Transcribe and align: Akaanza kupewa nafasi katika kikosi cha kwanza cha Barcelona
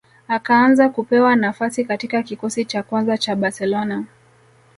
Akaanza 0.27 0.89
kupewa 0.89 1.35
nafasi 1.35 1.85
katika 1.85 2.23
kikosi 2.23 2.65
cha 2.65 2.83
kwanza 2.83 3.17
cha 3.17 3.35
Barcelona 3.35 4.05